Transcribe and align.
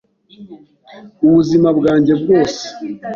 ubuzima 1.25 1.69
bwanjye 1.77 2.13
bwose!” 2.21 2.65